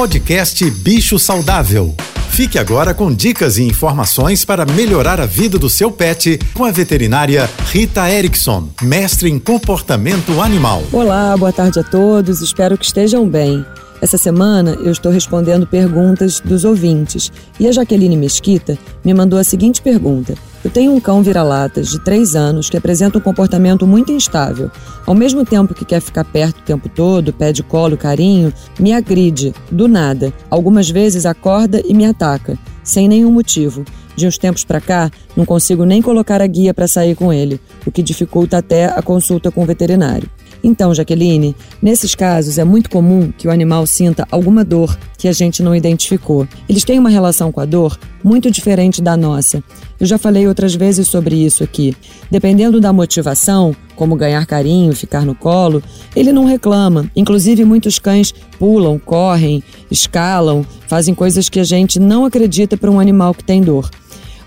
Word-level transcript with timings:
Podcast 0.00 0.64
Bicho 0.70 1.18
Saudável. 1.18 1.94
Fique 2.30 2.58
agora 2.58 2.94
com 2.94 3.14
dicas 3.14 3.58
e 3.58 3.64
informações 3.64 4.46
para 4.46 4.64
melhorar 4.64 5.20
a 5.20 5.26
vida 5.26 5.58
do 5.58 5.68
seu 5.68 5.92
pet 5.92 6.40
com 6.54 6.64
a 6.64 6.70
veterinária 6.70 7.46
Rita 7.66 8.10
Erickson, 8.10 8.70
mestre 8.80 9.28
em 9.28 9.38
comportamento 9.38 10.40
animal. 10.40 10.82
Olá, 10.90 11.36
boa 11.36 11.52
tarde 11.52 11.80
a 11.80 11.82
todos, 11.82 12.40
espero 12.40 12.78
que 12.78 12.86
estejam 12.86 13.28
bem. 13.28 13.62
Essa 14.00 14.16
semana 14.16 14.70
eu 14.70 14.90
estou 14.90 15.12
respondendo 15.12 15.66
perguntas 15.66 16.40
dos 16.40 16.64
ouvintes 16.64 17.30
e 17.60 17.68
a 17.68 17.72
Jaqueline 17.72 18.16
Mesquita 18.16 18.78
me 19.04 19.12
mandou 19.12 19.38
a 19.38 19.44
seguinte 19.44 19.82
pergunta. 19.82 20.32
Eu 20.62 20.70
tenho 20.70 20.92
um 20.92 21.00
cão 21.00 21.22
vira-latas 21.22 21.88
de 21.88 21.98
3 22.00 22.36
anos 22.36 22.68
que 22.68 22.76
apresenta 22.76 23.16
um 23.16 23.20
comportamento 23.20 23.86
muito 23.86 24.12
instável. 24.12 24.70
Ao 25.06 25.14
mesmo 25.14 25.42
tempo 25.42 25.72
que 25.72 25.86
quer 25.86 26.00
ficar 26.00 26.24
perto 26.24 26.58
o 26.58 26.62
tempo 26.62 26.86
todo, 26.86 27.32
pede 27.32 27.62
colo, 27.62 27.96
carinho, 27.96 28.52
me 28.78 28.92
agride, 28.92 29.54
do 29.70 29.88
nada. 29.88 30.32
Algumas 30.50 30.90
vezes 30.90 31.24
acorda 31.24 31.82
e 31.82 31.94
me 31.94 32.04
ataca, 32.04 32.58
sem 32.84 33.08
nenhum 33.08 33.32
motivo. 33.32 33.84
De 34.14 34.26
uns 34.26 34.36
tempos 34.36 34.62
para 34.62 34.82
cá, 34.82 35.10
não 35.34 35.46
consigo 35.46 35.86
nem 35.86 36.02
colocar 36.02 36.42
a 36.42 36.46
guia 36.46 36.74
para 36.74 36.86
sair 36.86 37.14
com 37.14 37.32
ele, 37.32 37.58
o 37.86 37.90
que 37.90 38.02
dificulta 38.02 38.58
até 38.58 38.84
a 38.84 39.00
consulta 39.00 39.50
com 39.50 39.62
o 39.62 39.66
veterinário. 39.66 40.28
Então, 40.62 40.94
Jaqueline, 40.94 41.56
nesses 41.80 42.14
casos 42.14 42.58
é 42.58 42.64
muito 42.64 42.90
comum 42.90 43.32
que 43.36 43.48
o 43.48 43.50
animal 43.50 43.86
sinta 43.86 44.26
alguma 44.30 44.64
dor 44.64 44.98
que 45.16 45.28
a 45.28 45.32
gente 45.32 45.62
não 45.62 45.74
identificou. 45.74 46.46
Eles 46.68 46.84
têm 46.84 46.98
uma 46.98 47.10
relação 47.10 47.50
com 47.50 47.60
a 47.60 47.64
dor 47.64 47.98
muito 48.22 48.50
diferente 48.50 49.00
da 49.02 49.16
nossa. 49.16 49.62
Eu 49.98 50.06
já 50.06 50.18
falei 50.18 50.46
outras 50.46 50.74
vezes 50.74 51.08
sobre 51.08 51.36
isso 51.36 51.62
aqui. 51.62 51.94
Dependendo 52.30 52.80
da 52.80 52.92
motivação, 52.92 53.74
como 53.96 54.16
ganhar 54.16 54.46
carinho, 54.46 54.94
ficar 54.94 55.26
no 55.26 55.34
colo, 55.34 55.82
ele 56.16 56.32
não 56.32 56.44
reclama. 56.44 57.10
Inclusive, 57.14 57.64
muitos 57.64 57.98
cães 57.98 58.32
pulam, 58.58 58.98
correm, 58.98 59.62
escalam, 59.90 60.64
fazem 60.86 61.14
coisas 61.14 61.48
que 61.48 61.60
a 61.60 61.64
gente 61.64 61.98
não 61.98 62.24
acredita 62.24 62.76
para 62.76 62.90
um 62.90 63.00
animal 63.00 63.34
que 63.34 63.44
tem 63.44 63.60
dor. 63.60 63.90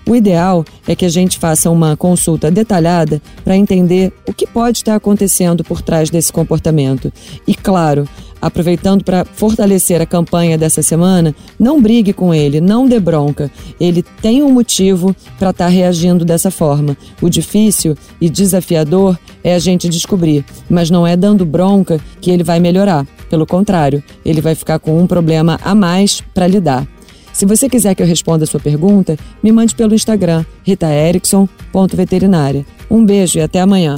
O 0.06 0.14
ideal 0.14 0.64
é 0.86 0.94
que 0.94 1.04
a 1.04 1.08
gente 1.08 1.38
faça 1.38 1.70
uma 1.70 1.96
consulta 1.96 2.50
detalhada 2.50 3.22
para 3.42 3.56
entender 3.56 4.12
o 4.28 4.34
que 4.34 4.46
pode 4.46 4.78
estar 4.78 4.94
acontecendo 4.94 5.64
por 5.64 5.80
trás 5.80 6.10
desse 6.10 6.32
comportamento. 6.32 7.10
E, 7.46 7.54
claro, 7.54 8.06
aproveitando 8.40 9.02
para 9.02 9.24
fortalecer 9.24 10.02
a 10.02 10.06
campanha 10.06 10.58
dessa 10.58 10.82
semana, 10.82 11.34
não 11.58 11.80
brigue 11.80 12.12
com 12.12 12.34
ele, 12.34 12.60
não 12.60 12.86
dê 12.86 13.00
bronca. 13.00 13.50
Ele 13.80 14.02
tem 14.20 14.42
um 14.42 14.52
motivo 14.52 15.16
para 15.38 15.50
estar 15.50 15.64
tá 15.64 15.70
reagindo 15.70 16.22
dessa 16.22 16.50
forma. 16.50 16.94
O 17.22 17.30
difícil 17.30 17.96
e 18.20 18.28
desafiador 18.28 19.18
é 19.42 19.54
a 19.54 19.58
gente 19.58 19.88
descobrir, 19.88 20.44
mas 20.68 20.90
não 20.90 21.06
é 21.06 21.16
dando 21.16 21.46
bronca 21.46 21.98
que 22.20 22.30
ele 22.30 22.44
vai 22.44 22.60
melhorar. 22.60 23.06
Pelo 23.30 23.46
contrário, 23.46 24.04
ele 24.22 24.42
vai 24.42 24.54
ficar 24.54 24.78
com 24.78 25.00
um 25.00 25.06
problema 25.06 25.58
a 25.64 25.74
mais 25.74 26.20
para 26.34 26.46
lidar. 26.46 26.86
Se 27.34 27.44
você 27.44 27.68
quiser 27.68 27.94
que 27.96 28.02
eu 28.02 28.06
responda 28.06 28.44
a 28.44 28.46
sua 28.46 28.60
pergunta, 28.60 29.18
me 29.42 29.50
mande 29.50 29.74
pelo 29.74 29.94
Instagram, 29.94 30.44
ritaerickson.veterinária. 30.62 32.64
Um 32.88 33.04
beijo 33.04 33.38
e 33.38 33.42
até 33.42 33.60
amanhã. 33.60 33.96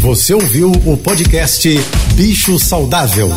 Você 0.00 0.34
ouviu 0.34 0.72
o 0.84 0.96
podcast 0.96 1.68
Bicho 2.14 2.58
Saudável. 2.58 3.30